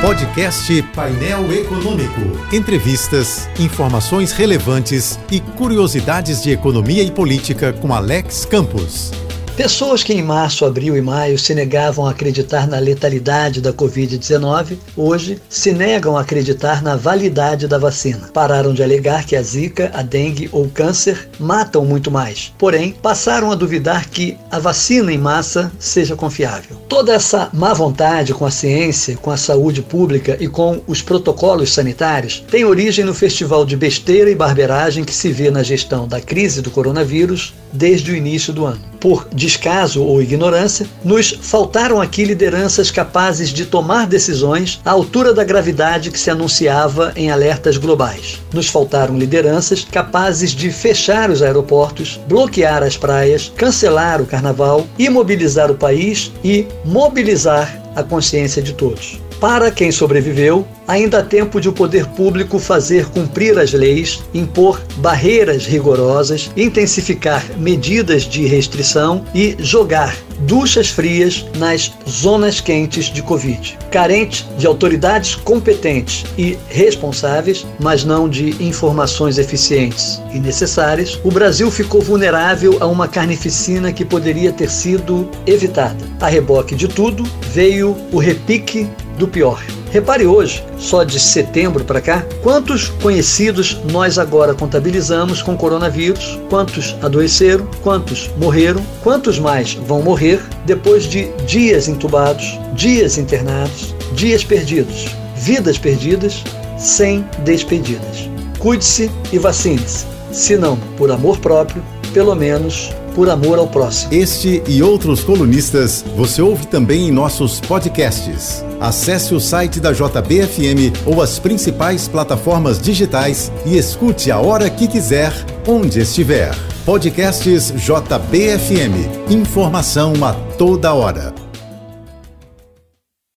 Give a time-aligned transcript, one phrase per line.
[0.00, 2.20] Podcast Painel Econômico.
[2.52, 9.10] Entrevistas, informações relevantes e curiosidades de economia e política com Alex Campos.
[9.56, 14.76] Pessoas que em março, abril e maio se negavam a acreditar na letalidade da Covid-19,
[14.94, 18.28] hoje se negam a acreditar na validade da vacina.
[18.34, 22.52] Pararam de alegar que a zika, a dengue ou câncer matam muito mais.
[22.58, 26.76] Porém, passaram a duvidar que a vacina em massa seja confiável.
[26.86, 31.72] Toda essa má vontade com a ciência, com a saúde pública e com os protocolos
[31.72, 36.20] sanitários tem origem no festival de besteira e barberagem que se vê na gestão da
[36.20, 38.80] crise do coronavírus desde o início do ano.
[39.00, 45.44] Por descaso ou ignorância, nos faltaram aqui lideranças capazes de tomar decisões à altura da
[45.44, 48.42] gravidade que se anunciava em alertas globais.
[48.52, 55.70] Nos faltaram lideranças capazes de fechar os aeroportos, bloquear as praias, cancelar o carnaval, imobilizar
[55.70, 59.25] o país e mobilizar a consciência de todos.
[59.40, 64.80] Para quem sobreviveu, ainda há tempo de o poder público fazer cumprir as leis, impor
[64.96, 73.78] barreiras rigorosas, intensificar medidas de restrição e jogar duchas frias nas zonas quentes de Covid.
[73.90, 81.70] Carente de autoridades competentes e responsáveis, mas não de informações eficientes e necessárias, o Brasil
[81.70, 85.96] ficou vulnerável a uma carnificina que poderia ter sido evitada.
[86.20, 89.62] A reboque de tudo, veio o repique do pior.
[89.90, 96.94] Repare hoje, só de setembro para cá, quantos conhecidos nós agora contabilizamos com coronavírus, quantos
[97.00, 105.06] adoeceram, quantos morreram, quantos mais vão morrer depois de dias entubados, dias internados, dias perdidos,
[105.36, 106.44] vidas perdidas,
[106.76, 108.28] sem despedidas.
[108.58, 114.12] Cuide-se e vacine-se, se não por amor próprio, pelo menos por amor ao próximo.
[114.12, 118.65] Este e outros colunistas você ouve também em nossos podcasts.
[118.80, 124.86] Acesse o site da JBFM ou as principais plataformas digitais e escute a hora que
[124.86, 125.32] quiser,
[125.66, 126.54] onde estiver.
[126.84, 129.30] Podcasts JBFM.
[129.30, 131.45] Informação a toda hora.